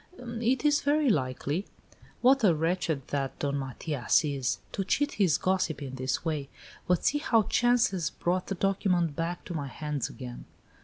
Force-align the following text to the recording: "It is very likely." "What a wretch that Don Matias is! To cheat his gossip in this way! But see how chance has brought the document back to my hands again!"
"It 0.17 0.65
is 0.65 0.81
very 0.81 1.11
likely." 1.11 1.67
"What 2.21 2.43
a 2.43 2.55
wretch 2.55 2.89
that 3.09 3.37
Don 3.37 3.57
Matias 3.59 4.25
is! 4.25 4.57
To 4.71 4.83
cheat 4.83 5.11
his 5.11 5.37
gossip 5.37 5.79
in 5.79 5.93
this 5.93 6.25
way! 6.25 6.49
But 6.87 7.05
see 7.05 7.19
how 7.19 7.43
chance 7.43 7.91
has 7.91 8.09
brought 8.09 8.47
the 8.47 8.55
document 8.55 9.15
back 9.15 9.45
to 9.45 9.53
my 9.53 9.67
hands 9.67 10.09
again!" 10.09 10.45